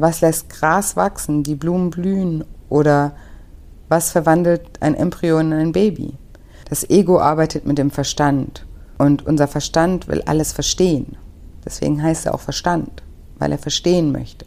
[0.00, 2.44] Was lässt Gras wachsen, die Blumen blühen?
[2.70, 3.12] Oder
[3.90, 6.14] was verwandelt ein Embryo in ein Baby?
[6.70, 8.64] Das Ego arbeitet mit dem Verstand
[8.96, 11.18] und unser Verstand will alles verstehen.
[11.66, 13.02] Deswegen heißt er auch Verstand,
[13.38, 14.46] weil er verstehen möchte.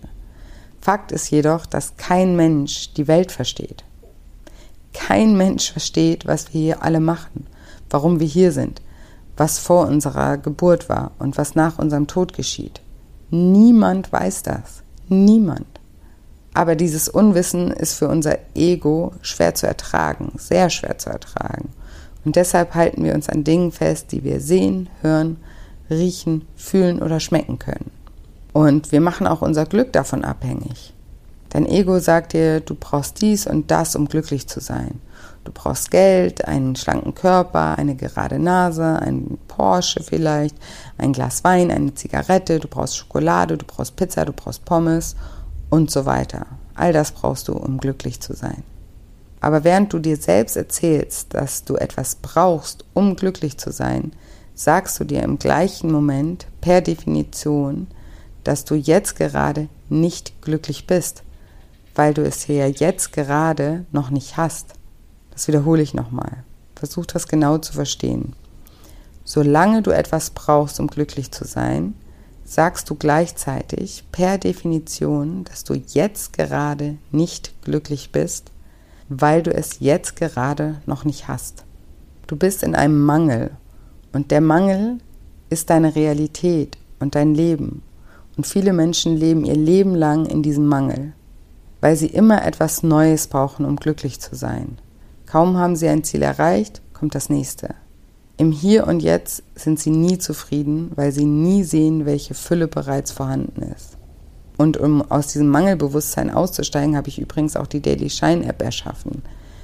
[0.82, 3.84] Fakt ist jedoch, dass kein Mensch die Welt versteht.
[4.92, 7.46] Kein Mensch versteht, was wir hier alle machen,
[7.92, 8.82] warum wir hier sind,
[9.38, 12.82] was vor unserer Geburt war und was nach unserem Tod geschieht.
[13.30, 14.83] Niemand weiß das.
[15.08, 15.68] Niemand.
[16.54, 21.70] Aber dieses Unwissen ist für unser Ego schwer zu ertragen, sehr schwer zu ertragen.
[22.26, 25.38] Und deshalb halten wir uns an Dingen fest, die wir sehen, hören,
[25.90, 27.92] riechen, fühlen oder schmecken können.
[28.54, 30.94] Und wir machen auch unser Glück davon abhängig.
[31.50, 35.02] Dein Ego sagt dir, du brauchst dies und das, um glücklich zu sein.
[35.44, 40.56] Du brauchst Geld, einen schlanken Körper, eine gerade Nase, ein Porsche vielleicht,
[40.98, 45.16] ein Glas Wein, eine Zigarette, du brauchst Schokolade, du brauchst Pizza, du brauchst Pommes
[45.70, 46.46] und so weiter.
[46.76, 48.64] All das brauchst du, um glücklich zu sein.
[49.42, 54.14] Aber während du dir selbst erzählst, dass du etwas brauchst, um glücklich zu sein,
[54.56, 57.88] sagst du dir im gleichen Moment per Definition,
[58.44, 61.24] dass du jetzt gerade nicht glücklich bist,
[61.96, 64.74] weil du es ja jetzt gerade noch nicht hast.
[65.34, 66.44] Das wiederhole ich nochmal.
[66.76, 68.34] Versuch das genau zu verstehen.
[69.26, 71.96] Solange du etwas brauchst, um glücklich zu sein,
[72.46, 78.52] sagst du gleichzeitig per Definition, dass du jetzt gerade nicht glücklich bist,
[79.10, 81.64] weil du es jetzt gerade noch nicht hast.
[82.28, 83.52] Du bist in einem Mangel
[84.12, 85.00] und der Mangel
[85.50, 87.82] ist deine Realität und dein Leben.
[88.36, 91.14] Und viele Menschen leben ihr Leben lang in diesem Mangel,
[91.82, 94.78] weil sie immer etwas Neues brauchen, um glücklich zu sein.
[95.34, 97.74] Kaum haben sie ein Ziel erreicht, kommt das nächste.
[98.38, 103.12] Im Hier und Jetzt sind sie nie zufrieden, weil sie nie sehen, welche Fülle bereits
[103.12, 103.98] vorhanden ist.
[104.58, 109.24] Und um aus diesem Mangelbewusstsein auszusteigen, habe ich übrigens auch die Daily Shine App erschaffen,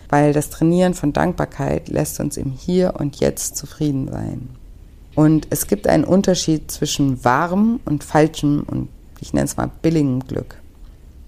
[0.09, 4.49] weil das Trainieren von Dankbarkeit lässt uns im Hier und Jetzt zufrieden sein.
[5.13, 8.89] Und es gibt einen Unterschied zwischen wahrem und falschem und
[9.21, 10.55] ich nenne es mal billigem Glück.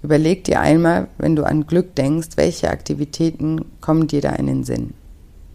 [0.04, 4.64] Überleg dir einmal, wenn du an Glück denkst, welche Aktivitäten kommen dir da in den
[4.64, 4.94] Sinn?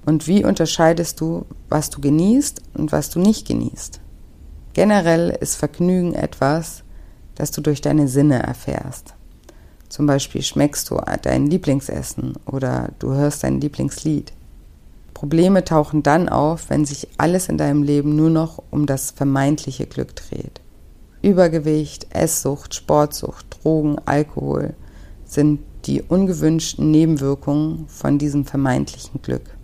[0.04, 4.00] Und wie unterscheidest du, was du genießt und was du nicht genießt?
[4.72, 6.84] Generell ist Vergnügen etwas,
[7.34, 9.14] das du durch deine Sinne erfährst.
[9.88, 14.32] Zum Beispiel schmeckst du dein Lieblingsessen oder du hörst dein Lieblingslied.
[15.14, 19.86] Probleme tauchen dann auf, wenn sich alles in deinem Leben nur noch um das vermeintliche
[19.86, 20.60] Glück dreht.
[21.22, 24.74] Übergewicht, Esssucht, Sportsucht, Drogen, Alkohol
[25.24, 29.56] sind die ungewünschten Nebenwirkungen von diesem vermeintlichen Glück.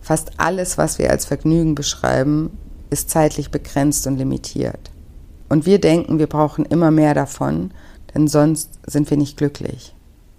[0.00, 2.56] Fast alles, was wir als Vergnügen beschreiben,
[2.90, 4.90] ist zeitlich begrenzt und limitiert.
[5.48, 7.72] Und wir denken, wir brauchen immer mehr davon,
[8.14, 9.94] denn sonst sind wir nicht glücklich.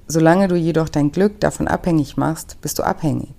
[0.08, 3.34] Solange du jedoch dein Glück davon abhängig machst, bist du abhängig.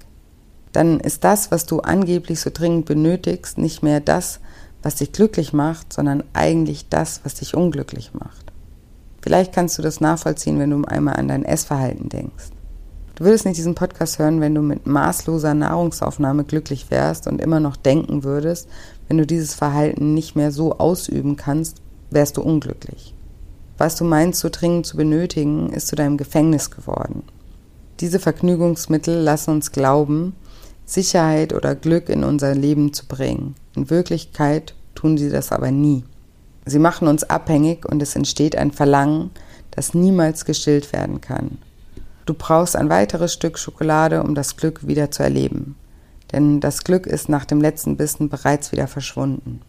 [0.73, 4.41] Dann ist das, was du angeblich so dringend benötigst, nicht mehr das,
[4.87, 8.53] was dich glücklich macht, sondern eigentlich das, was dich unglücklich macht.
[9.21, 12.51] Vielleicht kannst du das nachvollziehen, wenn du einmal an dein Essverhalten denkst.
[13.17, 17.59] Du würdest nicht diesen Podcast hören, wenn du mit maßloser Nahrungsaufnahme glücklich wärst und immer
[17.59, 18.69] noch denken würdest,
[19.09, 23.13] wenn du dieses Verhalten nicht mehr so ausüben kannst, wärst du unglücklich.
[23.79, 27.25] Was du meinst, so dringend zu benötigen, ist zu deinem Gefängnis geworden.
[27.99, 30.37] Diese Vergnügungsmittel lassen uns glauben,
[30.85, 33.57] Sicherheit oder Glück in unser Leben zu bringen.
[33.75, 36.03] In Wirklichkeit tun sie das aber nie.
[36.65, 39.31] Sie machen uns abhängig und es entsteht ein Verlangen,
[39.71, 41.59] das niemals gestillt werden kann.
[42.25, 45.77] Du brauchst ein weiteres Stück Schokolade, um das Glück wieder zu erleben.
[46.33, 49.61] Denn das Glück ist nach dem letzten Bissen bereits wieder verschwunden.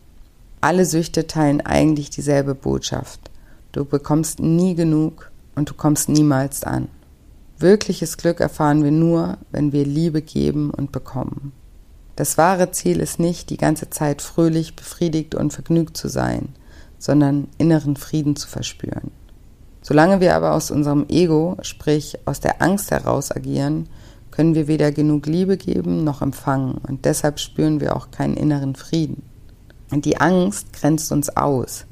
[0.60, 3.30] Alle Süchte teilen eigentlich dieselbe Botschaft.
[3.74, 6.88] Du bekommst nie genug und du kommst niemals an.
[7.60, 11.52] Wirkliches Glück erfahren wir nur, wenn wir Liebe geben und bekommen.
[12.18, 16.50] Das wahre Ziel ist nicht, die ganze Zeit fröhlich, befriedigt und vergnügt zu sein,
[16.98, 19.12] sondern inneren Frieden zu verspüren.
[19.84, 23.88] Solange wir aber aus unserem Ego, sprich aus der Angst heraus agieren,
[24.32, 28.74] können wir weder genug Liebe geben noch empfangen und deshalb spüren wir auch keinen inneren
[28.74, 29.22] Frieden.
[29.92, 31.86] Und die Angst grenzt uns aus.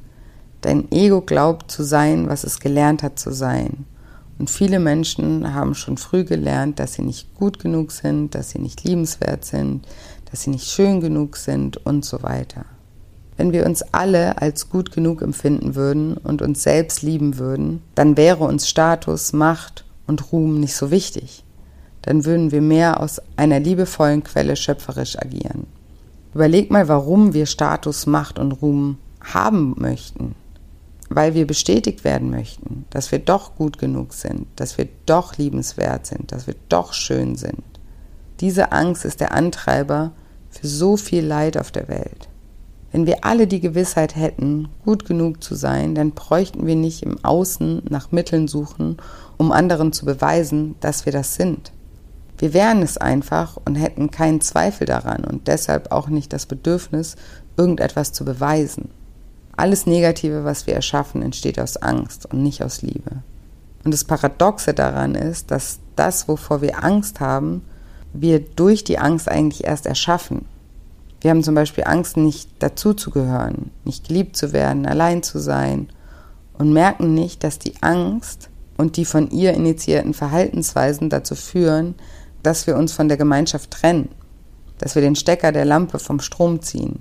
[0.62, 3.86] Dein Ego glaubt zu sein, was es gelernt hat zu sein.
[4.38, 8.60] Und viele Menschen haben schon früh gelernt, dass sie nicht gut genug sind, dass sie
[8.60, 9.88] nicht liebenswert sind,
[10.30, 12.66] dass sie nicht schön genug sind und so weiter.
[13.38, 18.16] Wenn wir uns alle als gut genug empfinden würden und uns selbst lieben würden, dann
[18.18, 21.44] wäre uns Status, Macht und Ruhm nicht so wichtig.
[22.02, 25.68] Dann würden wir mehr aus einer liebevollen Quelle schöpferisch agieren.
[26.34, 30.36] Überleg mal, warum wir Status, Macht und Ruhm haben möchten.
[31.10, 36.06] Weil wir bestätigt werden möchten, dass wir doch gut genug sind, dass wir doch liebenswert
[36.06, 37.64] sind, dass wir doch schön sind.
[38.40, 40.12] Diese Angst ist der Antreiber
[40.50, 42.30] für so viel Leid auf der Welt.
[42.92, 47.24] Wenn wir alle die Gewissheit hätten, gut genug zu sein, dann bräuchten wir nicht im
[47.24, 48.98] Außen nach Mitteln suchen,
[49.38, 51.74] um anderen zu beweisen, dass wir das sind.
[52.38, 57.16] Wir wären es einfach und hätten keinen Zweifel daran und deshalb auch nicht das Bedürfnis,
[57.58, 58.90] irgendetwas zu beweisen.
[59.58, 63.24] Alles Negative, was wir erschaffen, entsteht aus Angst und nicht aus Liebe.
[63.86, 67.62] Und das Paradoxe daran ist, dass das, wovor wir Angst haben,
[68.22, 70.46] wir durch die Angst eigentlich erst erschaffen.
[71.22, 75.90] Wir haben zum Beispiel Angst, nicht dazuzugehören, nicht geliebt zu werden, allein zu sein
[76.54, 81.96] und merken nicht, dass die Angst und die von ihr initiierten Verhaltensweisen dazu führen,
[82.44, 84.10] dass wir uns von der Gemeinschaft trennen,
[84.78, 87.00] dass wir den Stecker der Lampe vom Strom ziehen,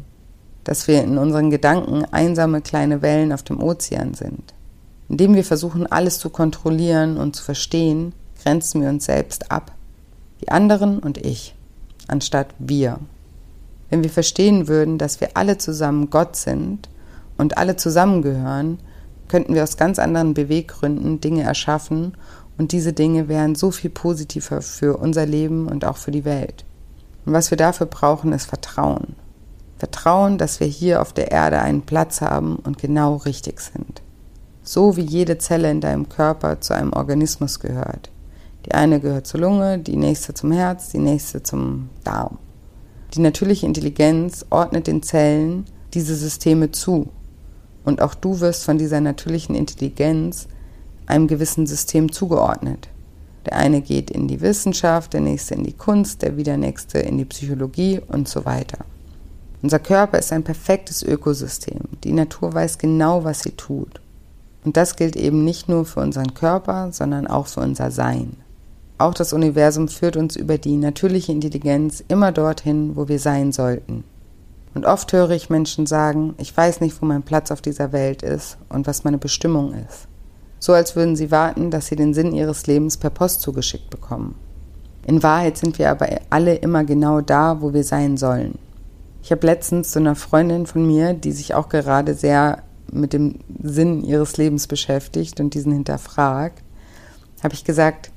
[0.64, 4.54] dass wir in unseren Gedanken einsame kleine Wellen auf dem Ozean sind.
[5.08, 9.72] Indem wir versuchen, alles zu kontrollieren und zu verstehen, grenzen wir uns selbst ab.
[10.40, 11.54] Die anderen und ich,
[12.08, 12.98] anstatt wir.
[13.90, 16.88] Wenn wir verstehen würden, dass wir alle zusammen Gott sind
[17.38, 18.78] und alle zusammengehören,
[19.28, 22.14] könnten wir aus ganz anderen Beweggründen Dinge erschaffen
[22.58, 26.64] und diese Dinge wären so viel positiver für unser Leben und auch für die Welt.
[27.24, 29.16] Und was wir dafür brauchen, ist Vertrauen.
[29.78, 34.02] Vertrauen, dass wir hier auf der Erde einen Platz haben und genau richtig sind.
[34.62, 38.10] So wie jede Zelle in deinem Körper zu einem Organismus gehört.
[38.66, 42.38] Die eine gehört zur Lunge, die nächste zum Herz, die nächste zum Darm.
[43.14, 47.08] Die natürliche Intelligenz ordnet den Zellen diese Systeme zu.
[47.84, 50.48] Und auch du wirst von dieser natürlichen Intelligenz
[51.06, 52.88] einem gewissen System zugeordnet.
[53.46, 57.18] Der eine geht in die Wissenschaft, der nächste in die Kunst, der wieder nächste in
[57.18, 58.78] die Psychologie und so weiter.
[59.62, 61.80] Unser Körper ist ein perfektes Ökosystem.
[62.04, 64.00] Die Natur weiß genau, was sie tut.
[64.64, 68.36] Und das gilt eben nicht nur für unseren Körper, sondern auch für unser Sein.
[68.96, 74.04] Auch das Universum führt uns über die natürliche Intelligenz immer dorthin, wo wir sein sollten.
[74.74, 78.22] Und oft höre ich Menschen sagen, ich weiß nicht, wo mein Platz auf dieser Welt
[78.22, 80.08] ist und was meine Bestimmung ist.
[80.58, 84.36] So als würden sie warten, dass sie den Sinn ihres Lebens per Post zugeschickt bekommen.
[85.06, 88.58] In Wahrheit sind wir aber alle immer genau da, wo wir sein sollen.
[89.22, 93.40] Ich habe letztens zu einer Freundin von mir, die sich auch gerade sehr mit dem
[93.62, 96.62] Sinn ihres Lebens beschäftigt und diesen hinterfragt,
[97.42, 98.10] habe ich gesagt,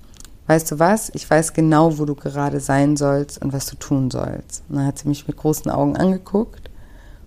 [0.47, 4.10] weißt du was, ich weiß genau, wo du gerade sein sollst und was du tun
[4.10, 4.63] sollst.
[4.69, 6.69] Und dann hat sie mich mit großen Augen angeguckt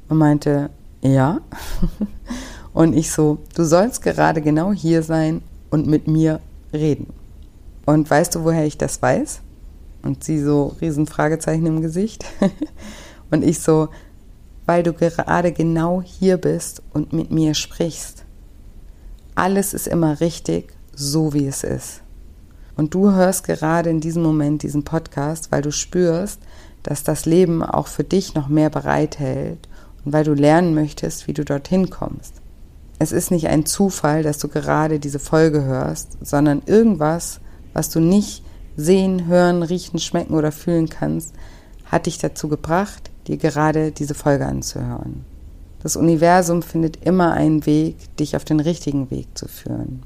[0.09, 0.71] und meinte,
[1.03, 1.41] ja.
[2.73, 6.41] und ich so, du sollst gerade genau hier sein und mit mir
[6.73, 7.13] reden.
[7.87, 9.41] Und weißt du, woher ich das weiß?
[10.03, 12.25] Und sie so riesen Fragezeichen im Gesicht.
[13.31, 13.89] und ich so,
[14.65, 18.25] weil du gerade genau hier bist und mit mir sprichst.
[19.35, 22.03] Alles ist immer richtig, so wie es ist.
[22.81, 26.41] Und du hörst gerade in diesem Moment diesen Podcast, weil du spürst,
[26.83, 29.69] dass das Leben auch für dich noch mehr bereithält
[30.03, 32.37] und weil du lernen möchtest, wie du dorthin kommst.
[32.99, 37.41] Es ist nicht ein Zufall, dass du gerade diese Folge hörst, sondern irgendwas,
[37.75, 38.43] was du nicht
[38.79, 41.35] sehen, hören, riechen, schmecken oder fühlen kannst,
[41.85, 45.27] hat dich dazu gebracht, dir gerade diese Folge anzuhören.
[45.83, 50.01] Das Universum findet immer einen Weg, dich auf den richtigen Weg zu führen.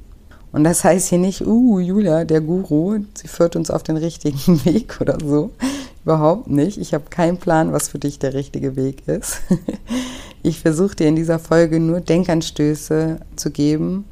[0.55, 4.39] Und das heißt hier nicht, uh, Julia, der Guru, sie führt uns auf den richtigen
[4.65, 5.51] Weg oder so.
[6.05, 6.79] Überhaupt nicht.
[6.79, 9.41] Ich habe keinen Plan, was für dich der richtige Weg ist.
[10.47, 14.05] Ich versuche dir in dieser Folge nur Denkanstöße zu geben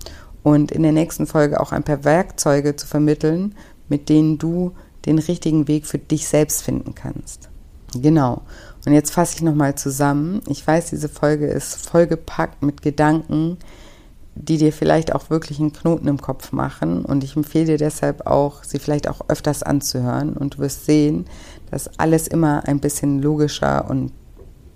[0.43, 3.55] und in der nächsten Folge auch ein paar Werkzeuge zu vermitteln,
[3.91, 4.73] mit denen du
[5.05, 7.51] den richtigen Weg für dich selbst finden kannst.
[7.95, 8.40] Genau.
[8.87, 10.40] Und jetzt fasse ich nochmal zusammen.
[10.49, 13.59] Ich weiß, diese Folge ist vollgepackt mit Gedanken,
[14.35, 17.05] die dir vielleicht auch wirklich einen Knoten im Kopf machen.
[17.05, 20.35] Und ich empfehle dir deshalb auch, sie vielleicht auch öfters anzuhören.
[20.35, 21.27] Und du wirst sehen,
[21.71, 24.13] dass alles immer ein bisschen logischer und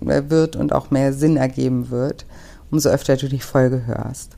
[0.05, 2.25] äh, wird und auch mehr Sinn ergeben wird,
[2.69, 4.37] umso öfter du die Folge hörst.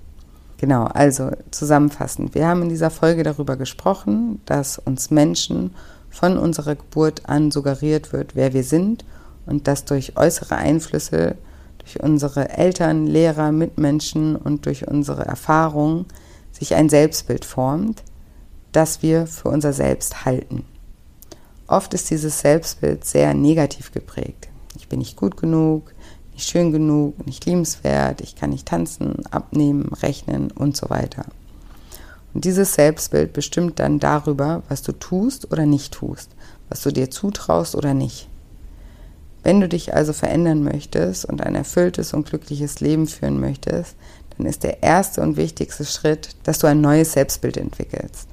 [0.58, 2.36] Genau, also zusammenfassend.
[2.36, 5.72] Wir haben in dieser Folge darüber gesprochen, dass uns Menschen
[6.10, 9.06] von unserer Geburt an suggeriert wird, wer wir sind
[9.46, 11.36] und dass durch äußere Einflüsse
[11.90, 16.06] durch unsere Eltern, Lehrer, Mitmenschen und durch unsere Erfahrungen
[16.52, 18.04] sich ein Selbstbild formt,
[18.72, 20.66] das wir für unser Selbst halten.
[21.68, 24.50] Oft ist dieses Selbstbild sehr negativ geprägt.
[24.76, 25.94] Ich bin nicht gut genug,
[26.34, 31.26] nicht schön genug, nicht liebenswert, ich kann nicht tanzen, abnehmen, rechnen und so weiter.
[32.34, 36.30] Und dieses Selbstbild bestimmt dann darüber, was du tust oder nicht tust,
[36.70, 38.29] was du dir zutraust oder nicht.
[39.44, 43.96] Wenn du dich also verändern möchtest und ein erfülltes und glückliches Leben führen möchtest,
[44.38, 48.28] dann ist der erste und wichtigste Schritt, dass du ein neues Selbstbild entwickelst.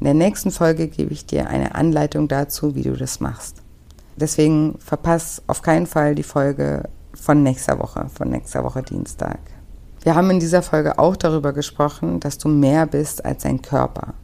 [0.00, 3.62] In der nächsten Folge gebe ich dir eine Anleitung dazu, wie du das machst.
[4.16, 9.38] Deswegen verpass auf keinen Fall die Folge von nächster Woche, von nächster Woche Dienstag.
[10.02, 14.14] Wir haben in dieser Folge auch darüber gesprochen, dass du mehr bist als ein Körper.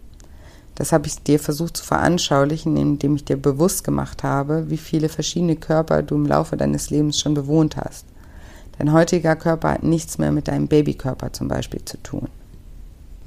[0.79, 5.09] Das habe ich dir versucht zu veranschaulichen, indem ich dir bewusst gemacht habe, wie viele
[5.09, 8.07] verschiedene Körper du im Laufe deines Lebens schon bewohnt hast.
[8.79, 12.29] Dein heutiger Körper hat nichts mehr mit deinem Babykörper zum Beispiel zu tun.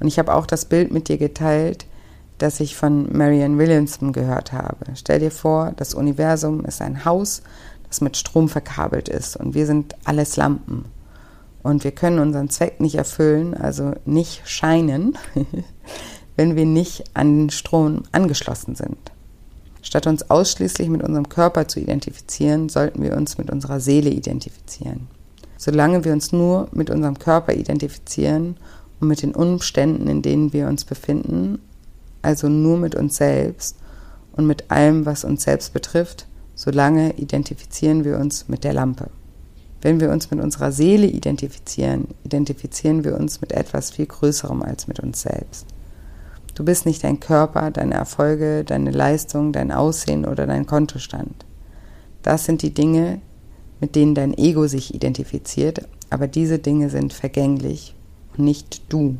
[0.00, 1.84] Und ich habe auch das Bild mit dir geteilt,
[2.38, 4.86] das ich von Marianne Williamson gehört habe.
[4.94, 7.42] Stell dir vor, das Universum ist ein Haus,
[7.86, 10.86] das mit Strom verkabelt ist und wir sind alles Lampen.
[11.62, 15.18] Und wir können unseren Zweck nicht erfüllen, also nicht scheinen,
[16.36, 18.98] wenn wir nicht an den Strom angeschlossen sind.
[19.82, 25.08] Statt uns ausschließlich mit unserem Körper zu identifizieren, sollten wir uns mit unserer Seele identifizieren.
[25.56, 28.56] Solange wir uns nur mit unserem Körper identifizieren
[29.00, 31.58] und mit den Umständen, in denen wir uns befinden,
[32.22, 33.76] also nur mit uns selbst
[34.32, 39.10] und mit allem, was uns selbst betrifft, solange identifizieren wir uns mit der Lampe.
[39.80, 44.86] Wenn wir uns mit unserer Seele identifizieren, identifizieren wir uns mit etwas viel Größerem als
[44.86, 45.66] mit uns selbst.
[46.54, 51.46] Du bist nicht dein Körper, deine Erfolge, deine Leistung, dein Aussehen oder dein Kontostand.
[52.22, 53.20] Das sind die Dinge,
[53.80, 57.94] mit denen dein Ego sich identifiziert, aber diese Dinge sind vergänglich
[58.36, 59.16] und nicht du.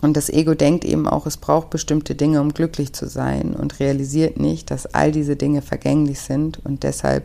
[0.00, 3.78] Und das Ego denkt eben auch, es braucht bestimmte Dinge, um glücklich zu sein und
[3.78, 7.24] realisiert nicht, dass all diese Dinge vergänglich sind und deshalb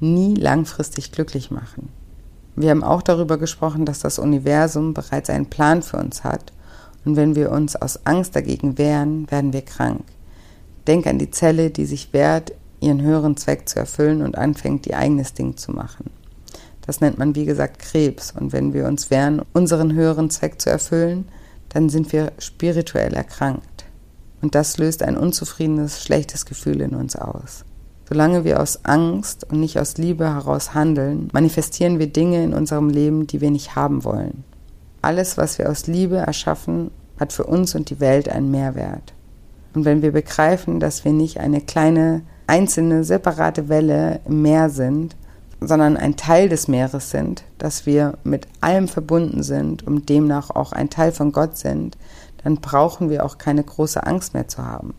[0.00, 1.90] nie langfristig glücklich machen.
[2.56, 6.52] Wir haben auch darüber gesprochen, dass das Universum bereits einen Plan für uns hat
[7.04, 10.04] und wenn wir uns aus Angst dagegen wehren, werden wir krank.
[10.86, 14.98] Denk an die Zelle, die sich wehrt, ihren höheren Zweck zu erfüllen und anfängt, ihr
[14.98, 16.10] eigenes Ding zu machen.
[16.86, 18.32] Das nennt man, wie gesagt, Krebs.
[18.38, 21.28] Und wenn wir uns wehren, unseren höheren Zweck zu erfüllen,
[21.70, 23.86] dann sind wir spirituell erkrankt.
[24.42, 27.64] Und das löst ein unzufriedenes, schlechtes Gefühl in uns aus.
[28.06, 32.90] Solange wir aus Angst und nicht aus Liebe heraus handeln, manifestieren wir Dinge in unserem
[32.90, 34.44] Leben, die wir nicht haben wollen.
[35.04, 36.90] Alles, was wir aus Liebe erschaffen,
[37.20, 39.12] hat für uns und die Welt einen Mehrwert.
[39.74, 45.14] Und wenn wir begreifen, dass wir nicht eine kleine, einzelne, separate Welle im Meer sind,
[45.60, 50.72] sondern ein Teil des Meeres sind, dass wir mit allem verbunden sind und demnach auch
[50.72, 51.98] ein Teil von Gott sind,
[52.42, 54.94] dann brauchen wir auch keine große Angst mehr zu haben.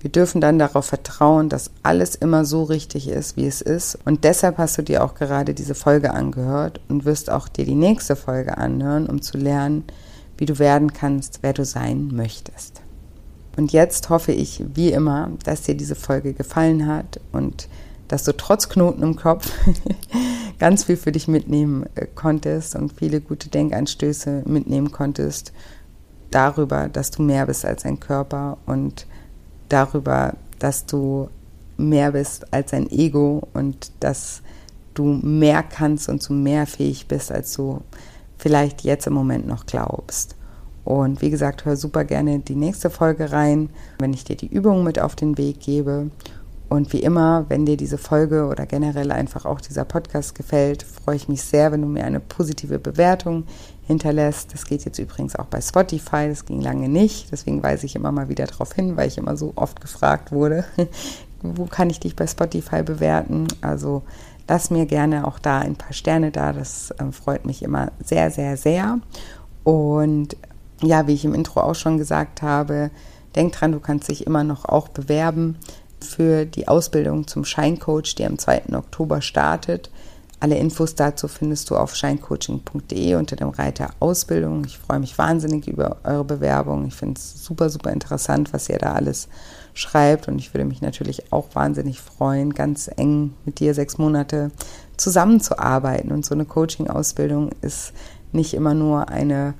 [0.00, 3.98] Wir dürfen dann darauf vertrauen, dass alles immer so richtig ist, wie es ist.
[4.04, 7.74] Und deshalb hast du dir auch gerade diese Folge angehört und wirst auch dir die
[7.74, 9.84] nächste Folge anhören, um zu lernen,
[10.36, 12.80] wie du werden kannst, wer du sein möchtest.
[13.56, 17.68] Und jetzt hoffe ich, wie immer, dass dir diese Folge gefallen hat und
[18.06, 19.50] dass du trotz Knoten im Kopf
[20.60, 25.52] ganz viel für dich mitnehmen äh, konntest und viele gute Denkanstöße mitnehmen konntest
[26.30, 29.06] darüber, dass du mehr bist als ein Körper und
[29.68, 31.28] darüber, dass du
[31.76, 34.42] mehr bist als ein Ego und dass
[34.94, 37.82] du mehr kannst und zu mehr fähig bist, als du
[38.36, 40.34] vielleicht jetzt im Moment noch glaubst.
[40.84, 44.84] Und wie gesagt, hör super gerne die nächste Folge rein, wenn ich dir die Übung
[44.84, 46.10] mit auf den Weg gebe.
[46.68, 51.16] Und wie immer, wenn dir diese Folge oder generell einfach auch dieser Podcast gefällt, freue
[51.16, 53.44] ich mich sehr, wenn du mir eine positive Bewertung
[53.88, 54.54] hinterlässt.
[54.54, 57.32] Das geht jetzt übrigens auch bei Spotify, das ging lange nicht.
[57.32, 60.64] Deswegen weise ich immer mal wieder darauf hin, weil ich immer so oft gefragt wurde,
[61.42, 63.48] wo kann ich dich bei Spotify bewerten?
[63.62, 64.02] Also
[64.46, 66.52] lass mir gerne auch da ein paar Sterne da.
[66.52, 69.00] Das äh, freut mich immer sehr, sehr, sehr.
[69.64, 70.36] Und
[70.82, 72.90] ja, wie ich im Intro auch schon gesagt habe,
[73.34, 75.56] denk dran, du kannst dich immer noch auch bewerben
[76.00, 78.74] für die Ausbildung zum Scheincoach, die am 2.
[78.74, 79.90] Oktober startet.
[80.40, 84.64] Alle Infos dazu findest du auf scheincoaching.de unter dem Reiter Ausbildung.
[84.64, 86.86] Ich freue mich wahnsinnig über eure Bewerbung.
[86.86, 89.28] Ich finde es super, super interessant, was ihr da alles
[89.74, 90.28] schreibt.
[90.28, 94.52] Und ich würde mich natürlich auch wahnsinnig freuen, ganz eng mit dir sechs Monate
[94.96, 96.12] zusammenzuarbeiten.
[96.12, 97.92] Und so eine Coaching-Ausbildung ist
[98.30, 99.54] nicht immer nur eine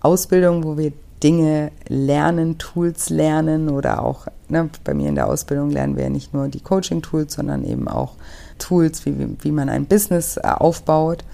[0.00, 0.92] Ausbildung, wo wir
[1.22, 6.10] Dinge lernen, Tools lernen oder auch ne, bei mir in der Ausbildung lernen wir ja
[6.10, 8.14] nicht nur die Coaching-Tools, sondern eben auch
[8.62, 11.24] Tools, wie, wie man ein Business äh, aufbaut.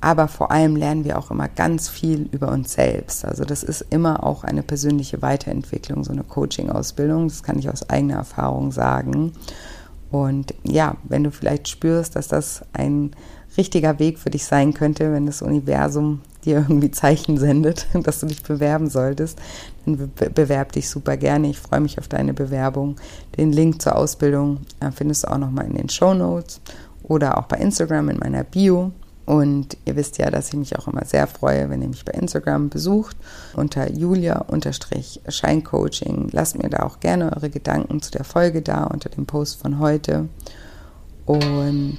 [0.00, 3.24] Aber vor allem lernen wir auch immer ganz viel über uns selbst.
[3.24, 7.28] Also das ist immer auch eine persönliche Weiterentwicklung, so eine Coaching-Ausbildung.
[7.28, 9.32] Das kann ich aus eigener Erfahrung sagen.
[10.10, 13.12] Und ja, wenn du vielleicht spürst, dass das ein
[13.56, 18.26] richtiger Weg für dich sein könnte, wenn das Universum dir irgendwie Zeichen sendet, dass du
[18.26, 19.38] dich bewerben solltest,
[19.84, 21.48] dann bewerb dich super gerne.
[21.48, 22.96] Ich freue mich auf deine Bewerbung.
[23.36, 26.60] Den Link zur Ausbildung äh, findest du auch nochmal in den Show Notes
[27.02, 28.92] oder auch bei Instagram in meiner Bio.
[29.24, 32.10] Und ihr wisst ja, dass ich mich auch immer sehr freue, wenn ihr mich bei
[32.12, 33.16] Instagram besucht
[33.54, 36.30] unter julia-scheincoaching.
[36.32, 39.78] Lasst mir da auch gerne eure Gedanken zu der Folge da unter dem Post von
[39.78, 40.28] heute.
[41.24, 41.98] Und